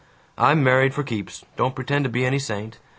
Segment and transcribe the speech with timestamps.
[0.37, 1.45] I'm married for keeps.
[1.57, 2.79] Don't pretend to be any saint.